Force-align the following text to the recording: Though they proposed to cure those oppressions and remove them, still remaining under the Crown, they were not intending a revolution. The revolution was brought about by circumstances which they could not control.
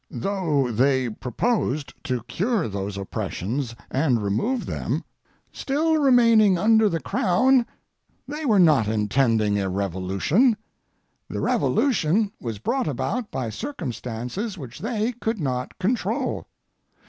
Though 0.09 0.71
they 0.71 1.09
proposed 1.11 1.93
to 2.05 2.23
cure 2.23 2.67
those 2.67 2.97
oppressions 2.97 3.75
and 3.91 4.19
remove 4.23 4.65
them, 4.65 5.03
still 5.51 5.97
remaining 5.97 6.57
under 6.57 6.89
the 6.89 6.99
Crown, 6.99 7.67
they 8.27 8.43
were 8.43 8.57
not 8.57 8.87
intending 8.87 9.59
a 9.59 9.69
revolution. 9.69 10.57
The 11.29 11.39
revolution 11.39 12.31
was 12.39 12.57
brought 12.57 12.87
about 12.87 13.29
by 13.29 13.51
circumstances 13.51 14.57
which 14.57 14.79
they 14.79 15.11
could 15.11 15.39
not 15.39 15.77
control. 15.77 16.47